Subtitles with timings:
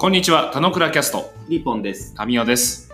[0.00, 2.14] こんにちは、田野倉キャスト、リポンです。
[2.14, 2.92] タミオです。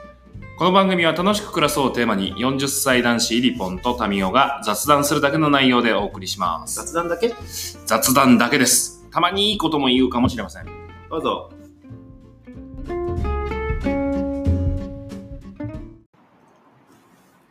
[0.56, 6.76] この番組は楽しく暮らそうをテーマに40歳男子イリポンとタミオが雑談するだけの内容でお送りします。
[6.76, 7.34] 雑談だけ？
[7.84, 9.06] 雑談だけです。
[9.10, 10.66] たまにいいことも言うかもしれません。
[11.10, 11.52] どうぞ。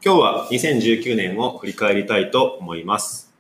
[0.04, 3.32] 今日は2019年を振り返りたいと思います。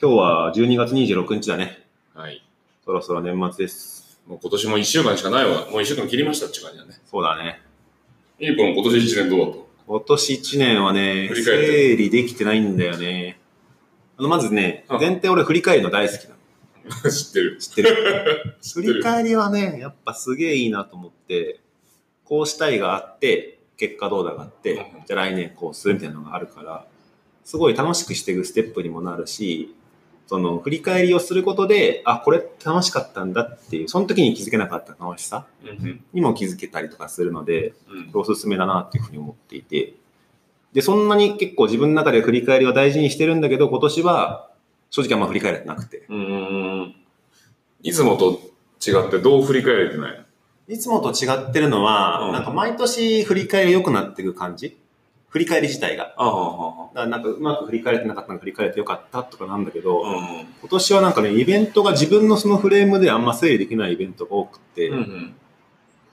[0.00, 1.86] 今日は12月26日だね。
[2.14, 2.42] はい。
[2.86, 3.93] そろそろ年末です。
[4.26, 5.66] もう今年も1週間しかないわ。
[5.70, 6.94] もう1週間切りましたって感じだね。
[7.06, 7.60] そうだね。
[8.38, 13.38] イリポン今年1年どうだっ今年1年はね、振り返って整理できてないんだよね。
[14.16, 17.02] あのまずねあ、前提俺振り返るの大好きなの。
[17.02, 17.58] た 知ってる。
[17.58, 21.60] 知ってる 知ってる振り返りはね、やっぱすげえいいなと思って、
[22.24, 26.86] こうしたいがあって、結果どうだがあって、うんじゃあ来年こうするみたいなのがあるから、
[27.44, 29.74] すごい楽しくしていくステップにもなるし、
[30.26, 38.20] その振り返りをすることで、あ、これ楽しかったんだっていう、その時に気づけなかった楽しさうんにも気づけたりとかするので、うん。
[38.20, 39.94] おすすめだなっていうふうに思っていて、
[40.72, 44.50] で、そんなに結構自分の中で振り返りを大事にしてるんだけど、今年は
[44.90, 46.16] 正直あんま振り返れてなくて、うん。
[46.16, 46.20] う
[46.86, 46.96] ん。
[47.82, 48.40] いつもと
[48.84, 50.24] 違ってどう振り返れてない
[50.68, 52.32] いつもと違ってるのは、うん。
[52.32, 54.78] なんか毎年振り返り良くなっていく感じ
[55.34, 56.04] 振り返り自体が。
[56.04, 60.06] だからなんかうまく振り返れてなかったのが振り返れてよかったとかなんだけど、うん。
[60.60, 65.34] 今年はなんかね、イベントが自分のそのフレームであんま整理できないイベントが多くて、うんうん。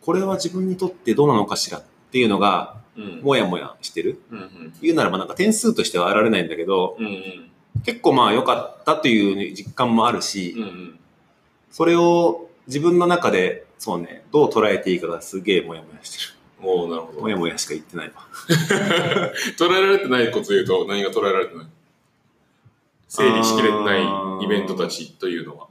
[0.01, 3.21] これは自分にとってどうなのかしらっていうのが、うん。
[3.21, 4.23] もやもやしてる。
[4.31, 4.73] うんうん。
[4.81, 7.51] 言うならばなんか点数としては得られないんだけど、うんうん。
[7.85, 10.99] 結構まあ良かったという実感もあるし、うんうん。
[11.69, 16.40] それを自分の中で、そうね、どう捉えていいかがすげえもやもやしてる。
[16.63, 17.29] おおなるほども。
[17.29, 18.13] やもやしか言ってないわ。
[19.57, 21.65] 捉えられてないこと言うと何が捉えられてない？
[23.07, 25.67] 整理しきれてないイベントたちというのは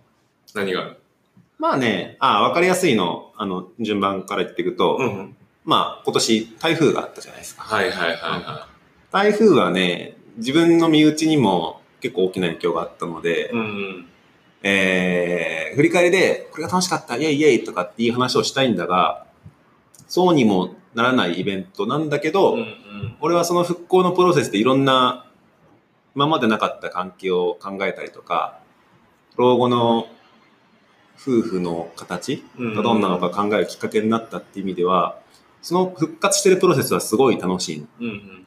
[0.55, 0.97] 何がある？
[1.59, 5.37] まあね、あわかりやすいの、あの、順番から言っていくと、ん。
[5.65, 7.63] まあ今年台風があったじゃないですか。
[7.63, 8.69] はいはいはいは
[9.13, 13.53] 台風はね、自分の身内にも結構大きな影響があったので、い。
[13.53, 14.07] うん
[14.63, 19.25] えー、振り返りで、これが楽しかった、イェイイェイとかっていう話をしたいんだが、
[20.11, 22.61] そうにもならないイベントなんだけど、うん。
[22.61, 22.77] うん
[23.23, 25.27] 俺はその復興のプロセスでいろんな
[26.15, 28.59] 今までなかった関係を考えたりとか、
[29.37, 30.09] 老後の
[31.17, 35.19] 夫婦の形うんがどんなのか考えるきっかけになったっていう意味では、
[35.63, 37.81] その復活してるプロセスはすごい楽しい。
[37.81, 38.47] だかうんうん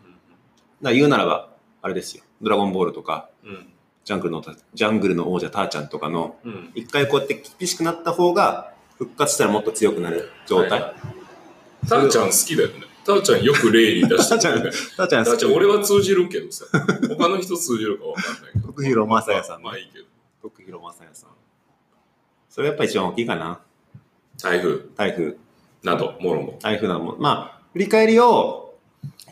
[0.81, 1.49] ら言うならば、
[1.81, 2.23] あれですよ。
[2.41, 3.69] ドラゴンボールとか、うん
[4.03, 4.43] ジャングルの、
[4.73, 10.81] ジャングルの王者ターちゃんとかの、うん一回こうやって厳しくなった方が、復活したらもっと強くなる状態。
[10.81, 10.93] は
[11.87, 12.87] ターちゃん好きだよね。
[13.05, 14.59] ターちゃんよく例に出してる。
[14.59, 15.37] よねターちゃん好き。
[15.37, 16.65] ターちゃん俺は通じるけどさ。
[17.09, 18.67] 他の人通じるかわかんないけど。
[18.67, 19.63] 徳弘正也さんね。
[19.63, 20.05] まあいいけど。
[20.41, 21.29] 徳弘正也さん。
[22.49, 23.59] それやっぱ一番大きいかな。
[24.41, 24.79] 台風。
[24.95, 25.37] 台風。
[25.83, 27.15] などもろも台風なのも。
[27.19, 28.75] まあ、振り返りを、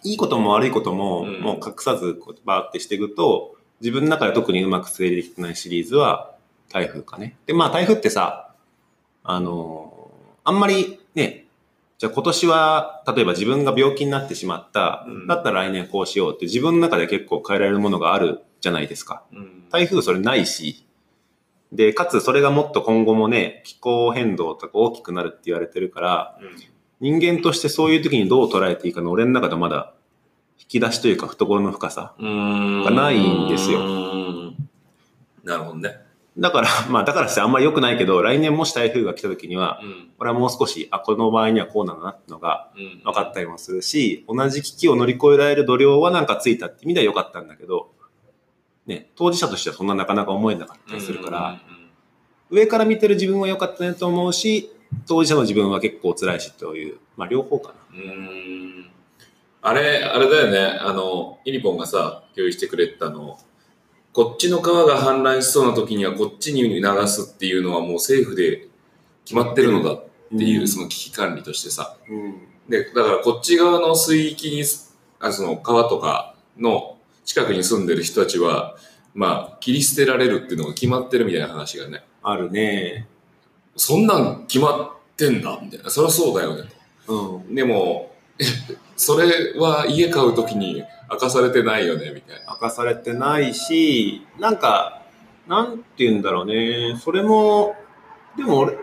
[0.03, 1.41] いいことも悪いことも、うん。
[1.41, 6.35] もう隠さずこうバーってしていくと、自分の中で特にうまく整理できてないシリーズは
[6.69, 7.37] 台風かね。
[7.45, 8.53] で、まあ台風ってさ、
[9.23, 10.11] あの
[10.43, 11.45] あんまりね、
[12.01, 15.27] じゃあ今年は、例えば自分が病気になってしまった、うん。
[15.27, 19.23] だったら来年こうしようって自分の中で結構変えられるものがあるじゃないですか。
[19.31, 19.69] うん。
[19.69, 20.87] 台風それないし、
[21.71, 26.39] で、かつそれがもっと今後もね、気候変動とか大きくなるって言われてるから、
[26.99, 29.93] 人間としてそういう時にどう捉えていいかの俺の中でまだ
[30.57, 32.15] 引き出しというか懐の深さ。
[32.17, 33.79] うんがないんですよ。
[33.79, 34.69] うん。
[35.43, 35.97] なるほどね
[36.41, 40.09] だから、 まあだからしてあんまり良くないけど、来年もし台風が来た時には、うん。
[40.19, 43.01] 俺はもう少し、あ、この場合にはこうなんだなってのがうん。
[43.03, 47.91] 分かったりもするし、同じ危機を乗り越えられる度量はなんかついたって意味では良かったんだけど、
[48.87, 51.61] ね、当事者としてはそんななかなか思えなかったりするから、
[52.49, 54.71] 上から見てる自分は良かったねと思うし、
[55.07, 57.99] 当事者の自分は結構辛いしという、まあ両方かな。
[57.99, 58.91] うん。
[59.61, 60.79] あれ、あれだよね。
[60.79, 63.37] あの、イリポンがさ、共有してくれたの、
[64.13, 68.67] こっちの川が氾濫しそうな時にはこっちに流すっていうのはもう政府で
[69.25, 70.03] 決まってるのだっ
[70.37, 71.97] ていう、その危機管理としてさ。
[72.09, 72.35] うん。
[72.69, 74.63] で、だからこっち側の水域に、
[75.19, 78.75] あその川とかの近くに住んでる人たちは、
[79.13, 82.03] まあ、切り捨てられるっていうのが決まってるみたいな話がね。
[82.23, 83.07] あるね。
[83.75, 85.89] そんなん決まってんだみたいな。
[85.89, 86.69] そりゃそうだよね
[87.07, 87.39] と。
[87.45, 87.55] うん。
[87.55, 88.13] でも、
[88.95, 92.53] それは家買うときに明かされてないよね、みたいな。
[92.53, 95.01] 明かされてないし、なんか、
[95.47, 96.97] なんて言うんだろうね。
[96.99, 97.75] それも、
[98.37, 98.77] でも俺、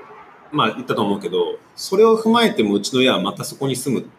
[0.53, 4.11] まあ言ったと思うけど、それを踏まえてもうちの家はまたそこに住む、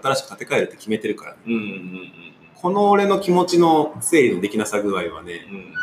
[0.00, 2.12] 新しく建て替えるって決めてるから、ね、うんうん
[2.60, 5.74] この俺の気持ちの整理のできなさ具合はね、うんうん。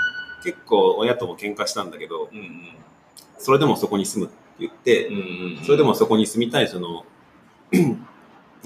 [0.44, 2.62] 結構親とも喧嘩したんだけど、うんうん
[3.38, 7.06] それでもそこに住むっ言って、うんうんそれでもそこに住みたいその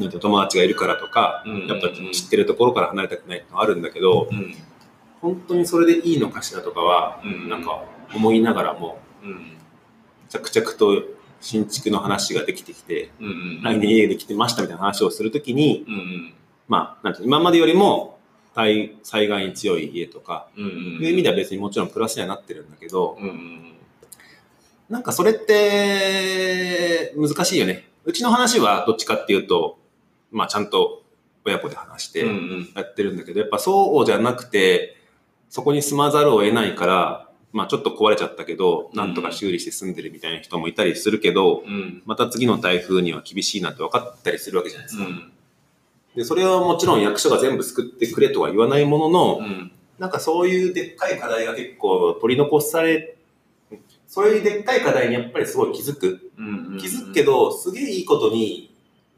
[0.07, 4.55] 友達がいるからとか、やっぱ知ってるところから離れたくないってのはあるんだけど、うん。
[5.21, 7.49] 本当にそれでいいのかしらとかは、うん。
[7.49, 7.83] なんか
[8.15, 9.57] 思いながらも、うん。
[10.29, 11.03] 着々と
[11.41, 13.11] 新築の話ができてきて、
[13.63, 15.85] 来年家できてましたみたいな話をするときに、
[16.67, 18.19] まあ、なんて今までよりも
[18.53, 23.17] 災災害に強い家とか、そういう意味では別にもちろんプラスにはなってるんだけど、
[24.89, 27.89] なんかそれって難しいよね。
[28.05, 29.78] うちの話はどっちかっていうと、
[30.31, 31.03] まあちゃんと
[31.45, 32.25] 親子で話して
[32.75, 34.95] やってるんだけど、やっぱそうじゃなくて、
[35.49, 42.03] そこに住まざるを得ないから、まあちょっと壊れちゃったけど、なんとか修理して住んでるみたいな人もいたりするけど、うん。
[42.05, 45.05] また次の台風には厳しいなって分かったりするわけじゃないですか。
[45.05, 45.31] うん。
[46.15, 49.71] で、それはもちろん役所が全部救ってくれとは言わないものの、うん。
[49.97, 53.15] なんかそういうでっかい課題が結構取り残され、
[54.07, 56.31] そういうでっかい課題にやっぱりすごい気づく。
[56.37, 56.77] うん。
[56.79, 58.68] 気づくけど、すげえいいことに、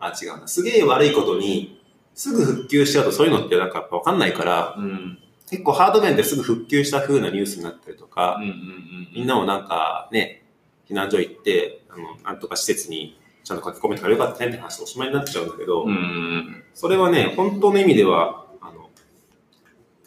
[0.02, 1.80] あ、違うな、すげえ悪いことに、
[2.14, 5.18] すぐ復旧しちゃうとそういうのってなんかわかんないから、うん
[5.50, 10.46] 結構ハード面ですぐ復旧した風なニュースになったりとか、うんうんみんなもなんかね、
[10.90, 18.90] 避難所行って、あの、なんとか施設にちゃんと書き込めたからよかったねって話でおしまいになっちゃうんだけど、うんうんそれはね、本当の意味では、あの、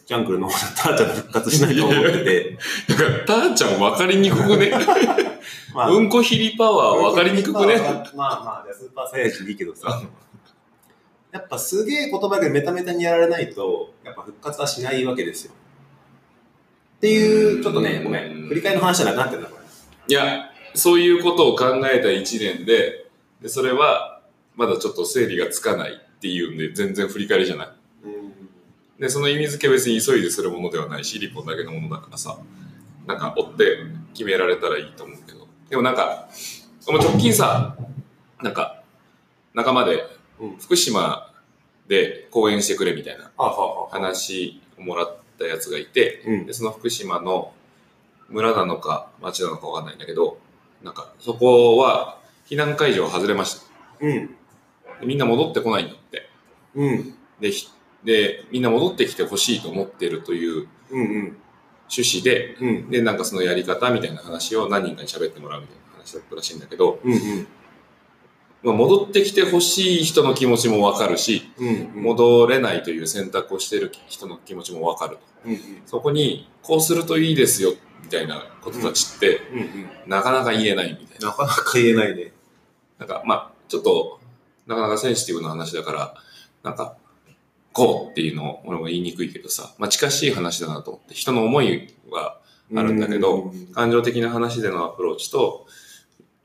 [0.06, 2.58] ジャングルの方でターちゃんが復活しないと思ってて、
[2.88, 4.72] だから、たーちゃん分かりにくくね。
[5.74, 7.76] まうんこひりパワー分かりにくくね。
[8.14, 10.02] まあまあ、スーパーサイヤ人でいいけどさ、
[11.32, 15.52] やっぱすげえ言葉でメタメタにやられないと、やっぱ復活はしないわけですよ。
[16.98, 19.64] っていう、ちょっとね、ごめん、振り返りの話じゃなくなってんだ、これ。
[20.06, 23.06] いや、そういうことを考えた一年で、
[23.42, 24.22] でそれは
[24.54, 27.68] まだちょっと整理がつかないっていうんで、全然振り返りじゃない。
[29.00, 32.38] で、その意味付けは別に急いでするものではないし、リポンだけのものだからさ、
[33.08, 33.78] なんか追って
[34.12, 35.23] 決められたらいいと思う。
[35.68, 36.28] でもなんか、
[36.86, 37.76] この直近さ、
[38.42, 38.82] なんか、
[39.54, 40.04] 仲間で
[40.40, 41.30] うん福島
[41.88, 43.30] で講演してくれみたいな。
[43.90, 47.52] 話をもらったやつがいて、うんで、その福島の
[48.28, 50.38] 村なのか町なのかわかんないんだけど、
[50.82, 52.18] なんかそこは
[52.48, 53.62] 避難解除を外れました。
[54.00, 54.26] うん。
[55.00, 56.28] でみんな戻ってこないんだって。
[56.74, 57.14] うん。
[57.40, 57.68] で、ひ
[58.04, 61.36] で、みんな戻ってきてほしいと思ってるといううん。
[61.90, 62.90] 趣旨で、うん。
[62.90, 67.12] で、なんかそのやり方みたいな話を何人かに喋ってもらうみたいな話だったらしいんだけど、うん。
[67.12, 67.46] うん。
[68.62, 72.02] まあ、戻ってきてほしい人の気持ちもわかるし、うん。
[72.02, 75.22] 戻れないという選択をしている人の気持ちもわかると。
[75.50, 75.58] うん。
[75.86, 79.58] そこに、こうするといいですよ、みたいなことたちって、うん。
[79.58, 79.88] うん。
[80.06, 81.28] なかなか言えないみたいな。
[81.28, 82.32] なかなか言えないね。
[82.98, 84.20] なんか、まあ、ちょっと、
[84.66, 86.14] なかなかセンシティブな話だから、
[86.62, 86.96] なんか、
[87.74, 92.40] こうっていうのを俺も言いにくいけどさ、まあ近しい話だなと思って、人の思いは
[92.74, 95.66] あるんだけどうん感情的な話でのアプローチと、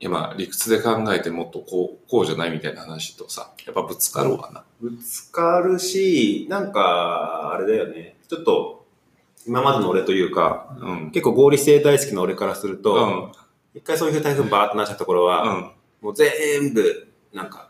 [0.00, 4.64] いやまあ理屈で考えてもっとこう、こうじゃないみたいな話とさ、やっぱぶつかるわな。
[4.80, 8.16] ぶつかるし、なんか、あれだよね。
[8.28, 8.86] ちょっと、
[9.46, 11.10] 今までの俺というか、うん。
[11.12, 13.32] 結構合理性大好きな俺からするうと、ん。
[13.74, 15.70] 一回そういう台風バーっとなっちゃった頃は、うん。
[16.00, 17.69] もう全部、なんか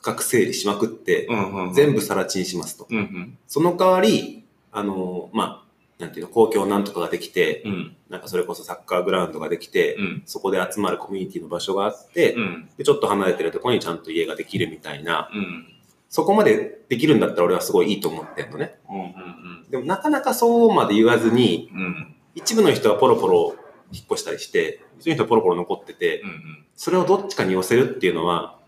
[0.00, 1.68] ね、区画整理しまくって、うん。
[1.68, 1.74] うん。
[1.74, 2.86] 全部更地にしますと。
[2.90, 2.98] うん。
[2.98, 3.38] うん。
[3.46, 7.96] その代わり、あのまあ、なんていうの、公共なんとかができて、うん。
[8.08, 10.22] なんかそれこそサッカーグラウンドができて、うん。
[10.24, 12.68] そこで集まるコミュニティの場所があって、うん。
[12.78, 15.66] でちょっと離れてるところにちゃんと家ができるみたいな、うん。
[16.08, 18.78] そこまでできるんだったら俺はすごいいいと思ってんのね。
[18.88, 19.70] うん。
[19.70, 22.14] でもなかなかそうまで言わずに、うん。
[22.34, 23.54] 一部の人はポロポロ
[23.92, 26.64] 引っ越したりして、一部の人はポロポロ残ってて、うん。
[26.74, 28.58] それをどっちかに寄せるっていうのは、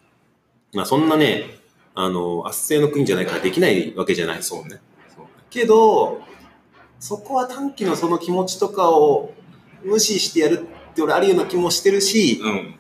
[0.73, 1.45] まあそんなね、
[1.95, 4.43] あの、圧政の国じゃないからできないわけじゃない。
[4.43, 4.81] そうね。
[5.15, 5.31] そうね。
[5.51, 6.21] けど、
[6.99, 9.35] そこは短期のその気持ちとかを
[9.85, 12.75] 無視してやるって俺あるような気もしてるし、うん。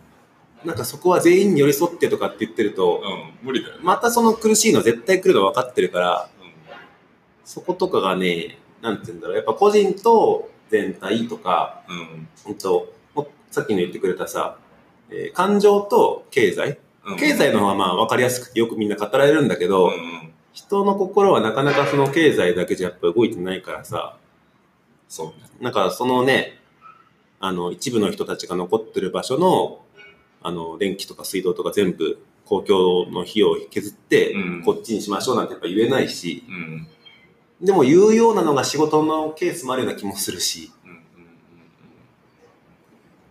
[0.65, 3.03] なんかそこは全員に寄り添ってとかって言ってると、
[3.43, 3.47] うん。
[3.47, 3.81] 無理だよね。
[3.83, 6.53] またその苦しいの絶対来るの分かってるから、うん。
[7.45, 12.29] そことかがね、なんて言うんだろう、やっぱ個人と全体とか、うん。
[13.53, 14.57] さっきの言ってくれたさ、
[15.11, 16.77] えー感情と経済うん。
[17.19, 20.33] 経済の方はまあ分かりやすくてよくみんな語られるんだけど、うん。
[20.53, 24.17] 人の心はなかなかその経済だけじゃやっぱ動いてないからさ、
[25.09, 25.35] そうね。
[25.61, 26.59] なんかそのね、
[27.41, 29.81] あの、一部の人たちが残ってる場所の、
[30.43, 36.87] あの、電気とか水道とか全部公共の費用を削って、うんこっちにしましょうなんてやっぱ言えないし、うん。
[37.61, 40.91] でも言うようなのが仕事のケースもあるような気もするし、うん。
[40.91, 40.99] うん。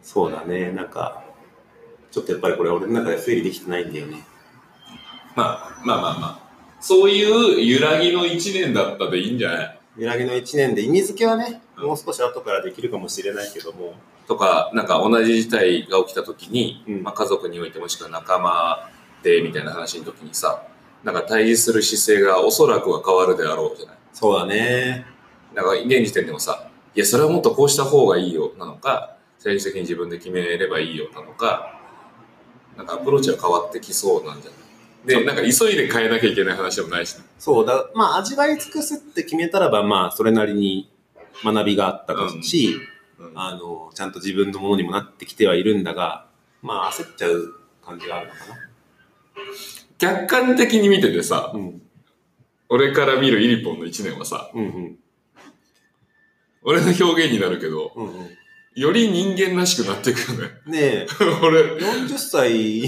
[0.02, 1.21] そうだね、なんか、
[2.12, 4.24] ちょっとやっぱりこれ俺の中で整理できてないんだよね。
[5.36, 6.40] まあ、まあまあまあ。
[6.80, 9.80] そういう揺らぎの一年だったでいいんじゃない？
[9.98, 13.94] 揺らぎの1年で意味付けはね、うんもう少し後からできるかもしれないけども、
[14.28, 18.90] とか、なんか同じ事態が起きた時に、うんまあ、家族においてもしくは仲間
[19.24, 20.64] でみたいな話の時にさ、
[21.04, 23.96] なんか対峙する姿勢がおそらくは変わるであろうじゃない？
[24.14, 25.06] そうだね。
[25.56, 31.71] なんか現時点でもさ、いや、それはもっとこうした方がいいよなのか、政治的に自分で決めればいいよなのか、
[32.78, 34.62] なんかアプローチは変わってきそうなんじゃない？
[35.06, 37.24] で、なんか急いで変えなきゃいけない話でもないしね。
[37.40, 40.92] そうだ、まあ味わい尽くすって決めたらば、まあそれなりに
[41.44, 42.76] 学びがあったし、
[43.20, 46.28] うんあの、ちゃんと自分のものにもなってきてはいるんだが、
[46.62, 48.40] まあ焦っちゃう感じがあるのか
[49.98, 51.82] 客観的に見ててさな。、うん。
[52.70, 54.96] 俺から見るイリポンの1年はさ、うんうん。
[56.64, 58.30] 俺の表現になるけど、うんうん。
[58.76, 60.48] より人間らしくなっていくよね。
[60.66, 61.08] ねえ、
[61.44, 62.82] 俺、40歳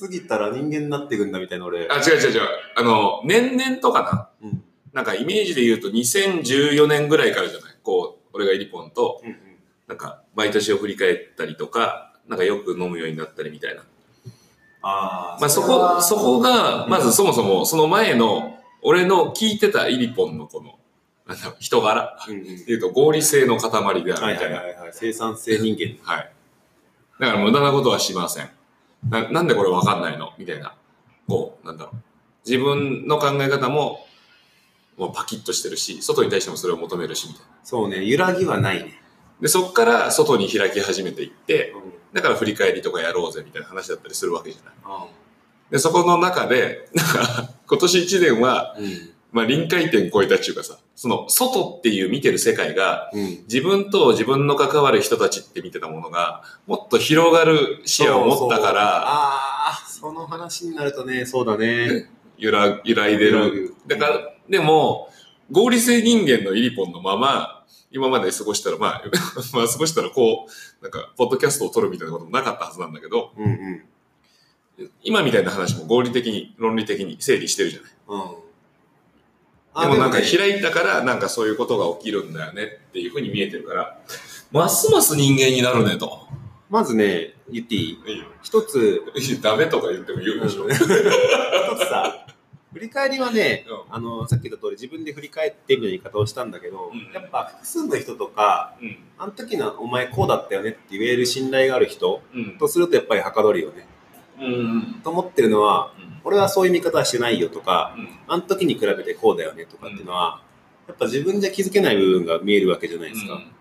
[0.00, 1.86] 過ぎたら人間になっていくんだみたいな俺。
[1.88, 2.40] あ、違う違う違う。
[2.76, 4.48] あの、年々とかな。
[4.48, 4.62] うん。
[4.92, 7.74] なんかイメージで言うと2014年ぐらいからじゃない？
[7.82, 9.36] こう、俺がイリポンと、うんうん。
[9.86, 13.82] なんか、毎年を振り返ったりとか、なんかよく飲むようになったりみたいな。
[14.82, 20.78] ああ、まあそこ、そこが、まずそもそも、その前の、俺の聞いてたイリポンのこの、
[21.58, 22.42] 人柄うんうん。
[22.42, 23.70] っていうと合理性の塊
[24.04, 24.56] であるみはいたいな。
[24.58, 24.90] はいはいはい。
[24.92, 25.96] 生産性人間。
[26.02, 26.32] はい。
[27.20, 28.50] だから無駄なことはしません。
[29.08, 30.32] ななんでこれわかんないの？
[30.38, 30.74] みたいな。
[31.28, 31.96] こう、なんだろう。
[32.44, 34.06] 自分の考え方も、
[34.96, 37.46] もうパキッとしてるし、外に対してもそれを求めるし、みたいな。
[37.62, 39.00] そうね、揺らぎはないね。
[39.40, 41.92] で、そっから外に開き始めていって、うん。
[42.12, 44.74] だから振り返りとかやろうぜみたいな話だったりするわけじゃない。
[44.84, 45.06] あ
[45.70, 49.10] で、そこの中で、なんか、今年1年は、うん。
[49.32, 53.26] まあ臨界点超えたっていうかさ、その外っていう見てる世界が、うん。
[53.44, 62.08] 自分と自分の関わる人たちって見てたものが、もっと広がる視野を持ったから、ああ、その話になるとね、そうだね。
[62.36, 63.74] 揺ら揺らいでる。
[63.86, 65.08] だから、でも、
[65.50, 69.02] 合理性人間のイリポンのまま、今まで過ごしたら、まあ、
[69.54, 73.82] まあ過ごしたらこう、なんか、ポッドキャストを撮るみたいなこともなかったはずなんだけど、うんうん。
[75.02, 77.92] 今みたいな話も合理的に、論理的に整理してるじゃない。
[78.08, 78.41] うん。
[79.80, 83.98] でもなんかね開いたから、なんかそういうことが起きるんだよねっていうふうに見えてるから、
[84.50, 86.26] ますます人間になるねと。
[86.68, 87.98] まずね、言っていい？
[88.42, 89.02] 一つ、
[89.42, 90.68] ダメとか言っても言うでしょ。
[90.68, 90.84] 一つ
[91.88, 92.26] さ、
[92.72, 98.96] 振り返りはね、うんあの、さっき言った通り自分で振り返ってみる言い方をしたんだけど、うんやっぱ複数の人とか、うん。
[99.18, 102.58] あの時のお前こうだったよねって言える信頼がある人うん。
[102.58, 103.86] とするとやっぱりはかどるよね。
[104.40, 105.00] うん。
[105.04, 106.01] と思ってるのは、うん。
[106.24, 108.08] 俺はそういう見方はしてないよとか、うん。
[108.28, 110.42] あの時に比べてこうだよねとかっていうのは、
[110.86, 113.34] やっぱ自分じゃ気づけない部分が見えるわけじゃないですか。
[113.34, 113.52] うん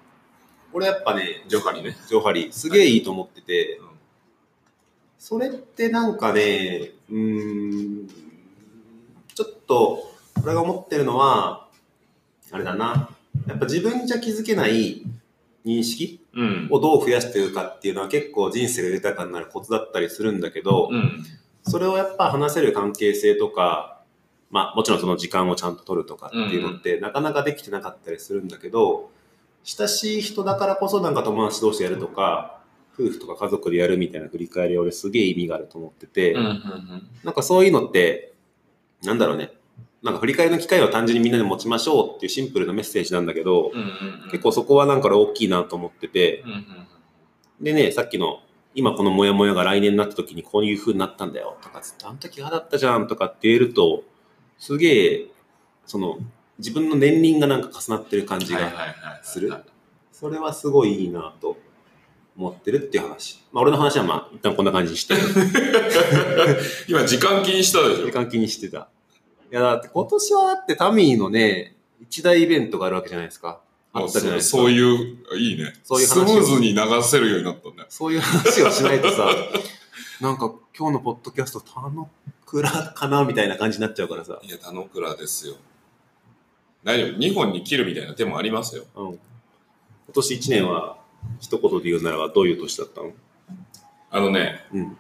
[0.74, 1.98] 俺やっぱね、ジョハリね。
[2.08, 3.92] ジョハリ、すげえいいと思ってて、うん
[5.18, 8.08] それってなんかね、うーん、
[9.36, 10.12] ちょっと、
[10.44, 11.68] 俺が思ってるのは、
[12.52, 13.10] あれだな、
[13.48, 15.04] やっぱ自分じゃ気づけない
[15.64, 16.68] 認識うん。
[16.72, 21.24] をどう増やしていくかっていうのは結構人生が豊かになるコツだったりするんだけど、うん。
[21.64, 24.02] それをやっぱ話せる関係性とか、
[24.50, 29.10] まあもちろんその時間をちゃんと取るとかっていうのってなかなかできてなかったりするんだけど、
[29.64, 32.60] 親しい人だからこそなんか友達同士でやるとか、
[32.94, 36.34] 夫婦とか家族でやるみたいな振り返りは俺すげえ意味があると思ってて。
[37.24, 38.34] なんかそういうのって、
[39.04, 39.52] なんだろうね、
[40.04, 43.78] なんか振り返りの機会を単純にみんなで持ちましょうっていうシンプルなメッセージなんだけど、う
[44.28, 44.30] ん。
[44.32, 46.44] 結構そこはなんか大きいなと思ってて。
[47.62, 48.40] でね、さっきの、
[48.74, 54.04] 今このモヤモヤが来年になった時にこういう風になったんだよとかあの時ああだったじゃんとかって言えると、
[54.58, 55.28] すげえ、
[55.86, 56.20] その、
[56.60, 58.72] 自分の年輪がなんか重なってる感じが。
[59.24, 59.52] する
[60.12, 61.58] それはすごいいいなと
[62.38, 63.44] 思ってるっていう話。
[63.52, 65.16] まあ俺の話はまあ一旦こんな感じにして、
[66.88, 68.90] 今時間気にしたでしょ時間気にしてた。
[69.52, 73.62] いやだって今年はだってタミーのね、一大イベントがあるわけじゃないですか。
[73.94, 74.58] あったじゃないですか。
[74.58, 75.74] そういう、いいね。
[75.84, 77.88] スそういう話をムーズに流せるようになったんだよ。
[77.90, 79.30] そういう話をしないとさ、
[80.22, 82.10] なんか今日のポッドキャスト、田野
[82.46, 84.40] 倉かなみたいな感じになっちゃうからさ。
[84.44, 85.56] いや、田之倉ですよ。
[86.84, 87.18] 大丈夫。
[87.18, 88.86] 2本に切るみたいな手もありますよ。
[88.96, 89.08] うん。
[89.08, 89.20] 今
[90.14, 90.98] 年1年は、
[91.40, 93.12] 一言で言うならばどういう年だったの？
[94.10, 94.98] あのね、うん。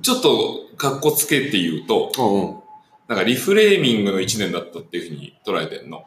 [0.00, 2.62] ちょっと格好つけて言うと、うんうん。
[3.08, 6.06] なんかリフレーミングの1年だったっていうふうに捉えてんの。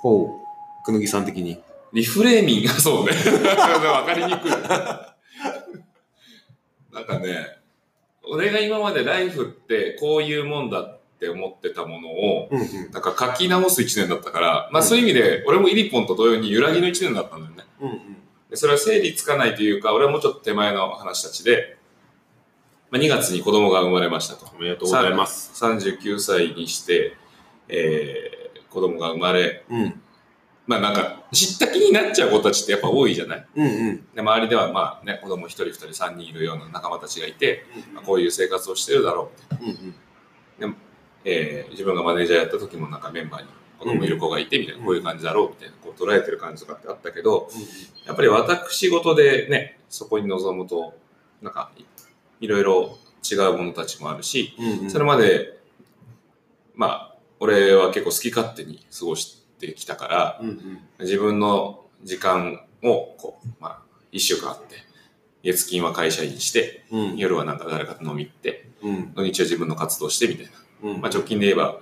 [0.00, 0.84] ほう。
[0.84, 1.60] くぬぎさん的に。
[1.92, 3.12] リフレーミング、そうね。
[3.88, 4.50] わかりにくい。
[6.92, 7.58] なんかね、
[8.22, 12.90] 俺が今までライフってこういうもんだって思ってたものを、うんうん。
[12.90, 17.64] なんか書き直す1年だったから、まあそういう意味で、俺もイリポンと同様に揺らぎの1年だったんだよね。
[17.80, 18.16] うんうん。
[18.50, 21.76] でそれは整理つかないというか、俺はもうちょっと手前の話たちで、
[22.90, 24.46] まあ、2月に子供が生まれましたと。
[24.56, 25.54] おめでとうございます。
[25.54, 25.64] す。
[25.64, 27.16] 39歳にして、
[27.68, 28.37] えー
[28.70, 30.00] 子供が生まれ、うん。
[30.66, 33.46] まあなんか知った気になっちゃう子たちってやっぱ多いじゃない？
[33.56, 34.06] うんうん。
[34.14, 39.94] で周りではまあね子供1人2人3人いるような仲間たちがいて、まあ、こういう生活をしてるだろううん
[40.64, 40.76] うん。
[41.24, 43.48] えー自分がマネージャーやった時もなんかメンバーに
[43.78, 47.48] 子供いる子がいてみたいな、うんこういう感じだろうみたいなこう捉えてる感じとかってあったけど
[48.06, 50.94] やっぱり私事でねそこに臨むと
[51.40, 51.84] なんかい
[52.40, 52.98] いろいろ
[53.30, 54.90] 違うものたちもあるしうんうん。
[54.90, 55.58] それまで
[56.74, 57.07] まあ
[57.40, 60.80] 俺は結構好き勝手に過ごしてきたからうんうん。
[61.00, 64.76] 自分の時間をこうまあ1週間あって
[65.42, 67.16] 月金は会社員してうん。
[67.16, 69.14] 夜はなんか誰かと飲み行ってうん。
[69.14, 70.52] 土日は自分の活動してみたいな
[70.82, 71.00] うん。
[71.00, 71.80] まあ、直近で言えば、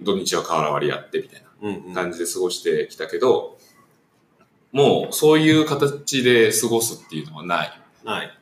[0.00, 1.86] 土日は瓦割りやってみたいうんう。
[1.86, 3.58] なん感じで過ごしてきたけど、
[4.72, 7.80] もうそういう形で過ごすっていうのはない。
[8.04, 8.38] はい。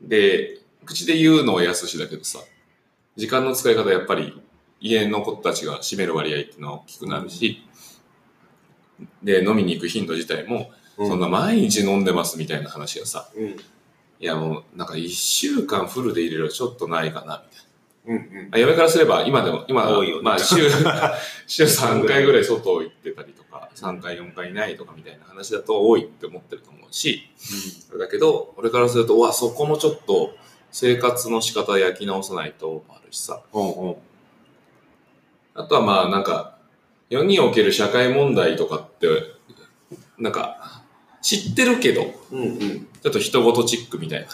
[0.00, 2.38] で、口で言うのは安しだけどさ、
[3.16, 4.40] 時間の使い方やっぱり
[4.80, 7.62] 家の子たちが占める割合っていうのは大きくなるし、
[9.22, 13.56] で、飲みに行く頻度自体も、そんな毎日飲んでますみたいな話がさ、うん。
[14.20, 18.24] いやもうなんか一週間フルで入れるとちょっとないかな、みたいな。
[18.32, 18.50] うんうん。
[18.50, 20.56] まあ嫁からすれば、今でも、今は多いよねまあ週、
[21.46, 27.28] 週3回ぐらい外行ってたりとか、3回、4回いないとかみたいな話だと多いって思ってると思うし、
[27.96, 30.34] だけど、俺からすると、うわ、そこもちょっと
[30.72, 33.40] 生活の仕方焼き直さないともあるしさ。
[33.52, 33.96] うんうん。
[35.68, 36.56] あとはまあなんか、
[37.10, 39.06] 世における社会問題とかって、
[40.16, 40.82] なんか、
[41.20, 42.58] 知ってるけど、うんうん。
[42.58, 44.26] ちょっと人事チックみたい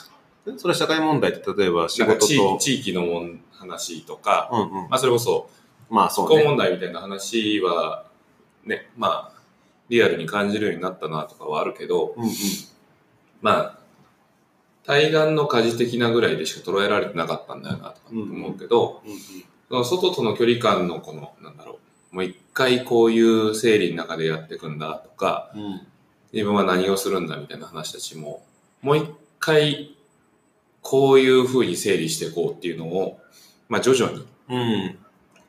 [0.47, 0.57] な。
[0.57, 2.59] それは社会問題って例えば仕なんか地事と。
[2.59, 4.73] 地域のもん話とか、うんうん。
[4.89, 5.51] まあそれこそ、
[5.91, 6.37] まあそうね。
[6.37, 8.07] 気候問題みたいな話は、
[8.65, 9.41] ね、まあ、
[9.89, 12.31] リアルに感じるようになったなとかはあるけど、うんうん。
[13.43, 13.79] まあ、
[14.85, 19.19] 対岸の火事的なぐらいでしか捉えられてなかったんだよなとか思うけど、うんうん。
[19.75, 21.81] その外との距離感のこの、なんだろ
[22.13, 25.81] う、もう一回こういう整理の中でやっていくんだとか、うん。
[26.33, 28.45] 自分は何をするんだみたいな話たちも、
[28.83, 29.11] もう一
[29.41, 29.97] 回
[30.81, 33.21] こういう風に整理していこうっていうのを、
[33.69, 34.99] まあ徐々にうん。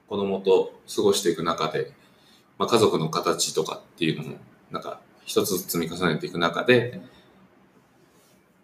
[0.07, 1.91] 子供と過ごしていく中で、
[2.57, 4.38] まあ、家族の形とかっていうのも、
[4.71, 7.01] なんか一つずつ積み重ねていく中で、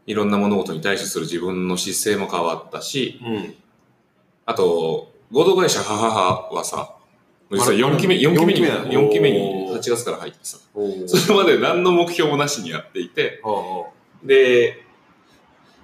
[0.08, 3.56] いろんな物事に対処する自分の姿勢も変わったし、うん。
[4.46, 6.96] あと、合同会社母はさ、
[7.50, 9.40] 実はあれ4期目、4期目に、四期目だ4期目に
[9.70, 9.78] おー。
[9.78, 10.58] 8月から入ってさ、
[11.08, 13.42] それまで何の目標もなしにやっていて、
[14.24, 14.86] で、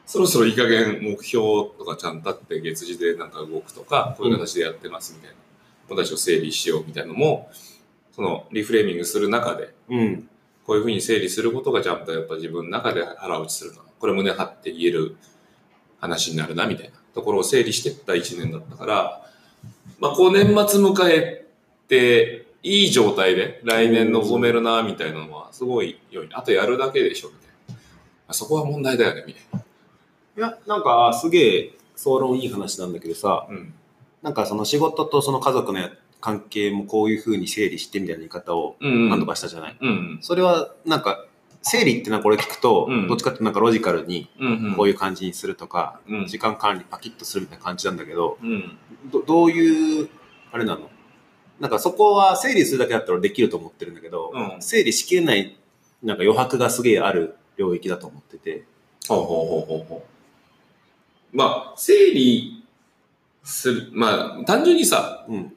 [0.06, 5.36] そろそろいい加減目標とかちゃんと立って月次でなんか動くとか、こういう形でやってますみたいな、
[5.90, 7.50] 子たちを整理しようみたいなのも、
[8.14, 10.30] そのリフレーミングする中で、うん。
[10.66, 13.78] こういうふうに整理することがちゃんとやっぱ自分の中で腹落ちするな。
[14.00, 15.16] これ胸張って言える
[16.00, 19.27] 話になるなみたいなところを整理していった1年だったから、
[20.00, 21.46] まあこう年末迎え
[21.88, 26.30] て、いい状態で来年臨めるなみたいなのはすごい良い。
[26.34, 27.82] あとやるだけでしょみたいな。
[28.28, 29.60] あそこは問題だよねみたいな。
[29.60, 33.74] いや、なんか、すげえ、総論いい話なんだけどさ、うん。
[34.22, 35.80] なんかその仕事とその家族の
[36.20, 39.10] 関係もこういう風に整理してみたいな言い方をうん、うん。
[39.10, 40.20] 何度かしたじゃない、うん。
[40.22, 41.26] それは、なんか、
[41.62, 44.30] 整理ってなんか俺聞くと、うんどっちかってなんかロジカルに。
[44.76, 46.28] こういう感じにするとか、うん。
[46.28, 48.78] 時間管理パキッとするみたいな感じなんだけど、うん。
[49.12, 50.10] どどういう、
[50.52, 50.90] あれなの？
[51.60, 55.58] なんかそこは整理するだけだったらできると思ってるんだけど、うん整理しきれない、
[56.04, 58.64] なんか余白がすげえある領域だと思ってて。
[59.08, 60.06] ほうほうほうほうほ
[61.34, 61.38] う。
[61.38, 62.64] まあ、整理
[63.44, 63.90] する。
[63.94, 65.54] まあ、単純にさ、うん。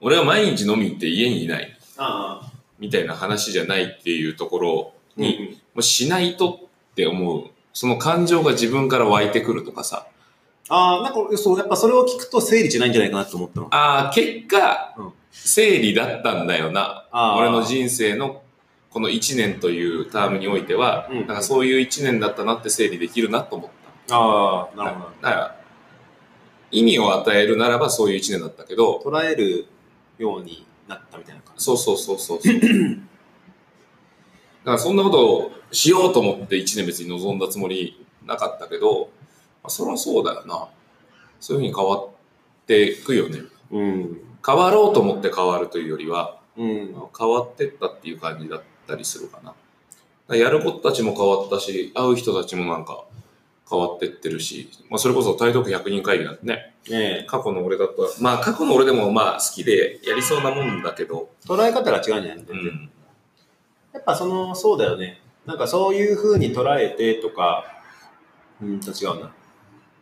[0.00, 2.41] 俺は毎日飲み行って家にいないああ。
[2.82, 5.38] みたいな話じゃないっていうところに、に、
[5.74, 7.44] もうしないとって思う。
[7.72, 10.08] その感情が自分から湧いてくるとかさ。
[10.68, 13.68] ああ、なんかそう、やっぱそれを聞くと整理じゃないんじゃないかなと思ったの。
[13.70, 17.06] ああ、結果、うん整理だったんだよな。
[17.38, 18.42] 俺の人生の
[18.90, 23.70] この1年というタームにおいては、うんなんかそういう1年だったなって整理できるなと思っ
[24.06, 24.16] た。
[24.16, 25.56] ああ、なるほだから、
[26.70, 29.10] 意味を与えるならばそういう1年だったけど、ど。
[29.10, 29.66] 捉える
[30.18, 31.64] ようになったみたいな感じ。
[31.64, 32.52] そうそうそうそうそう。
[34.64, 39.10] だからそんなことをしようと思って1年別に望んだつもりなかったけど、
[39.62, 40.68] まあ、そりゃそうだよな。
[41.40, 42.08] そういうふうに変わっ
[42.66, 43.40] ていくよね。
[43.72, 44.20] うん。
[44.44, 46.94] 変わろうと思って変わるというよりは、うん。
[47.18, 49.48] 変わってったっていう感じだったりするかな。
[49.48, 49.56] だか
[50.28, 53.04] らやることたちも変わったし、会う人たちもなんか
[53.72, 57.26] 変わってってるし、まあそれこそ台東区100人会議なんてね、ねえ。
[57.26, 62.36] 過去の俺だと、まあ過去の俺でもまあ好きでやりそうなもんだけど、捉え方が違うんじゃない？
[62.36, 62.90] うん。
[63.94, 65.20] やっぱその、そうだよね。
[65.46, 67.64] なんかそういう風に捉えてとか、
[68.62, 69.32] うんと違うな。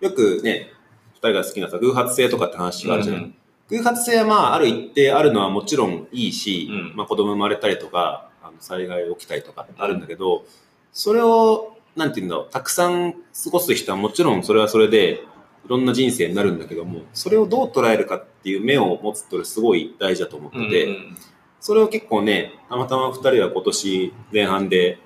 [0.00, 0.72] よくね、
[1.14, 3.33] 二人が好きなさ、偶発性とかって話があるじゃない、
[3.68, 10.44] 偶発性はまあ、ある一定あるのはもちろんいいし、うんまあ子供生まれたりとか、あの災害起きたりとかあるんだけど、
[10.92, 13.18] それを、なんていうんだろう、たくさん過
[13.50, 15.22] ごす人はもちろんそれはそれで、
[15.66, 21.16] いろんな人生になるんだけども、それをどう捉えるかっていう目を持つってすごい大事だと思ってて、うん
[21.60, 24.98] それを結構ね、たまたま二人は今年前半で、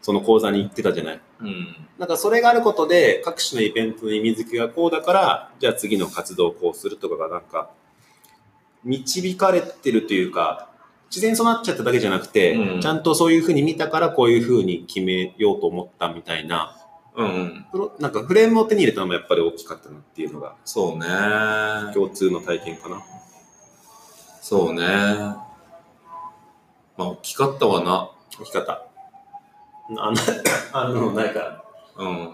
[0.00, 1.20] その講座に行ってたじゃない。
[1.40, 1.76] うん。
[1.98, 7.70] なんかそれがあることで、各種のイベントの意味付けがこうだから、じゃあ次の活動をこうするとかがなんか、
[8.84, 10.67] 導かれてるというか、
[11.10, 16.76] 自然にそうなっちゃっただけじゃなくて、うんちゃんとそういうふうに見たからこういうふうに決めようと思ったみたいな、
[17.16, 17.66] うん
[17.98, 21.06] なんかフレームを手に入れたのもやっぱり大きかったなっていうのがそうね。
[21.94, 23.02] 共通の体験かな。
[24.40, 24.82] そうね。
[26.96, 28.10] まあ、大きかったわな。
[28.30, 28.84] 生き方。
[29.96, 30.16] あの、
[30.72, 31.64] あの、ないから。
[31.96, 32.30] うん。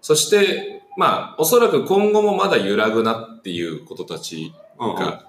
[0.00, 5.27] そして、まあ、おそらく今後もまだ揺らぐなっていうことたちが、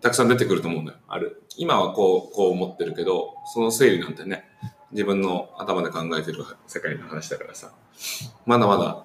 [0.00, 0.98] たくさん出てくると思うんだよ。
[1.08, 1.42] ある。
[1.56, 4.44] 今はこう、こう思ってるけど、その整理なんてね、
[4.92, 7.72] 自分の頭で考えてる世界の話だからさ、
[8.46, 9.04] まだまだ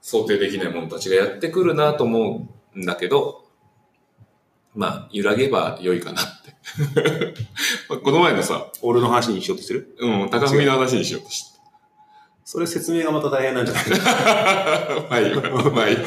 [0.00, 3.46] 想定できない者たちがやってくるなと思うんだけど、
[4.74, 6.54] まあ、揺らげば良いかなって。
[7.88, 9.96] まあこの前のさ、俺の話にしようとしてる？
[9.98, 11.58] うん、高文の話にしようとして。
[12.44, 13.84] それ説明がまた大変なんじゃない？
[15.10, 16.02] まあいいわ、まあいいわ。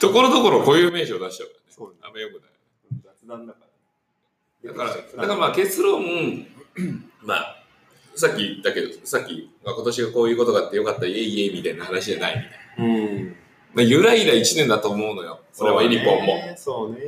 [0.00, 1.64] ところどころこういう名詞を出しちゃうからね。
[1.70, 2.50] そうあんまよくない。
[3.28, 3.58] 雑談だか
[4.64, 4.72] ら。
[4.72, 6.02] だから、だからまあ結論、
[7.22, 7.62] まあ、
[8.14, 12.94] さっき言ったけど、さっき、まあ、今年がこういうことがあってよかった、イエイイエイみたいな話じゃないみたいな。
[12.94, 13.36] うん。
[13.74, 15.40] まあ、ゆらゆら一年だと思うのよ。
[15.52, 16.40] それはイリポンも。
[16.56, 16.98] そうね。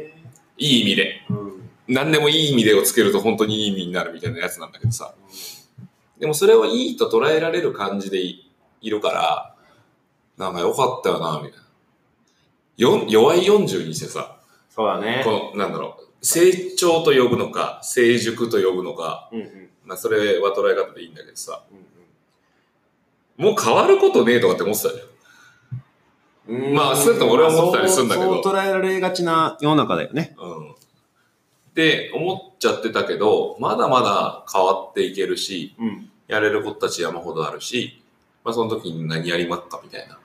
[0.58, 1.22] いい意味で。
[1.30, 1.70] うん。
[1.88, 5.14] 何でもいい意味でをつけると本当にいい意味になるみたいなやつなんだけどさ。
[6.20, 8.46] でもそれをいいと捉えられる感じでい
[8.82, 9.54] いるから、
[10.36, 11.66] なんかよかったよな、みたいな。
[12.76, 15.22] よ弱い40にしてさ、そうだね。
[15.24, 19.70] この、なんだろう、成長と呼ぶのか、成熟と呼ぶのか、うんうん。
[19.84, 21.90] まあそれは捉え方でいいんだけどさ、うん
[23.40, 26.58] もう変わることねえとかって思ってたじゃん。
[26.58, 30.36] うんまあ少なくとも俺は思ってたりするんだけどそうそう捉えられがちな世の中だよね。
[30.38, 30.70] うん。
[30.72, 30.74] っ
[31.74, 36.10] て思っちゃってたけど、まだまだ変わっていけるし、うん。
[36.28, 38.02] やれることたち山ほどあるし、
[38.44, 40.18] まあその時に何やりまっかみたいな、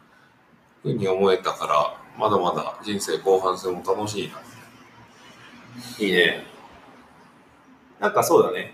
[0.83, 4.41] ふうに思えたから、まだまだ人生後半戦も楽しいな。
[5.99, 6.45] いいね。
[7.99, 8.73] なんかそうだね。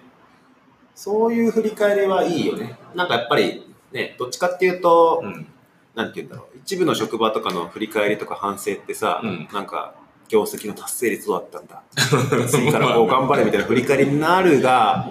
[0.95, 2.77] そういう振り返りはいいよね。
[2.95, 5.47] なんかやっぱりね、どっちかっていうと、うん。
[5.95, 6.57] なんて言うんだろう。
[6.59, 9.95] 一部の職場とかの振り返りとか反省ってさ、うんなんか、
[10.29, 11.83] 業績の達成率どうだったんだ？
[12.47, 15.09] 次からこう頑張れみたいな振り返りになるが。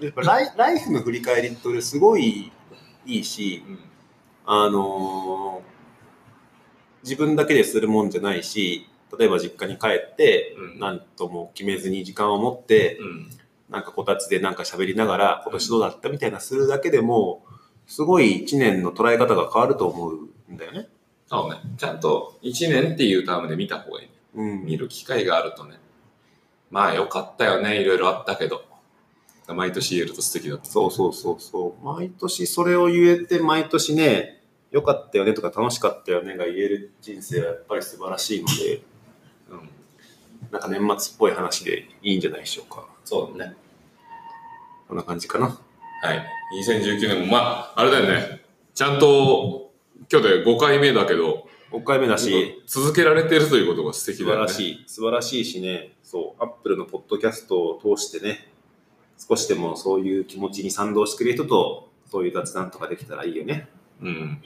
[0.00, 2.52] やっぱライライフの振り返りって俺すごい
[3.04, 3.78] いいし、うん。
[4.46, 5.72] あのー
[7.02, 8.86] 自分だけでするもんじゃないし、
[9.18, 13.30] 例えば実家に帰って、うんなんとも決めずに時間を持って、うん。
[13.70, 17.44] なんかこたつでなんか喋りながら、今年どうだったみたいなするだけでも、
[17.86, 20.88] すごい一年の捉え方が変わると思うんだよね。
[21.26, 21.60] そうね。
[21.78, 24.12] ちゃんと1年っていうタームで見た方がいいね。
[24.34, 24.64] うん。
[24.64, 25.78] 見る機会があるとね。
[26.70, 27.80] まあよかったよね。
[27.80, 28.64] いろいろあったけど。
[29.48, 30.66] 毎年言えると素敵だった。
[30.66, 31.84] そうそうそうそう。
[31.84, 38.82] 毎年それを言えて、毎年ね、良かったよねとか楽しかったよねが言える人生はやっぱり素晴らしいので、うん。
[40.52, 42.86] なんか年末っぽい話でいいんじゃないでしょうか。
[43.04, 43.54] そうだね。
[44.86, 45.46] こんな感じかな。
[45.46, 46.26] はい。
[46.62, 47.38] 2019年も、ま
[47.74, 48.42] あ、あれだよね。
[48.74, 49.72] ちゃんと、
[50.12, 54.46] 今日で5回目だけど、5回目だし、続けられてるということが素敵素だよね。
[54.46, 54.84] 晴らしい。
[54.86, 58.52] 素晴らしいしね、そう、アップルのポッドキャストを通してね、
[59.16, 63.68] 少しでもそういう気持ちに賛同してくれる人と、そういう雑談とかできたらいいよね。
[64.02, 64.42] うん。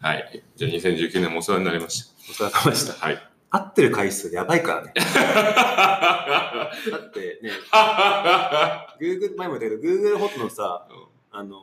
[0.00, 0.42] はい。
[0.56, 2.94] じゃあ2019年もお世話になりましお疲れ様でした。
[2.94, 3.06] た。
[3.06, 3.29] はい。
[3.50, 4.92] 会ってる回数やばいからね。
[5.04, 7.50] だってね、
[9.00, 10.86] Google、前も言ったけど、Google フォトのさ、
[11.32, 11.60] あのー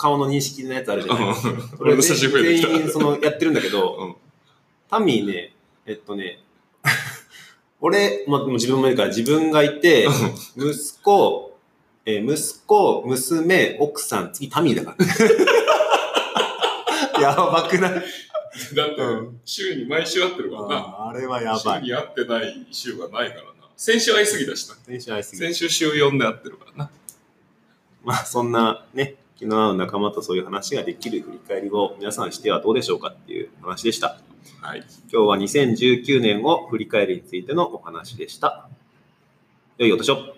[0.00, 1.34] 顔の認識のやつあるじゃない？
[1.80, 2.68] 俺の写真増えてきた。
[2.68, 4.14] 全員そのやってるんだけど、うん
[4.88, 5.52] タミーね、
[5.86, 6.38] えっとね、
[7.80, 10.08] 俺、まあ、自分もいるから自分がいて、
[10.56, 11.58] 息子、
[12.06, 15.12] えー息子、娘、奥さん、次タミーだからね。
[17.20, 18.02] やばくない？
[18.74, 21.08] だって、うん週に毎週会ってるからな。
[21.10, 21.80] あれはやばい。
[21.80, 23.52] 週に会ってない週がないからな。
[23.76, 24.74] 先週会いすぎだしな。
[24.74, 26.90] 選手愛すぎ先週週4で会ってるからな。
[28.04, 34.18] まあそんなね、気の合う仲間とそういう話ができる振り返りを皆さんしてはどうでしょうかっていう話でした。
[34.60, 34.84] はい。
[35.12, 38.68] 今日は2019年を振り返りについてのお話でした。
[39.78, 40.37] 良いお年を。